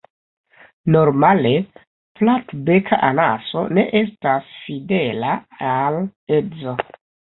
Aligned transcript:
Normale 0.95 1.51
Platbeka 2.21 3.01
anaso 3.11 3.65
ne 3.79 3.87
estas 4.03 4.51
fidela 4.67 5.41
al 5.79 6.05
edzo. 6.45 6.81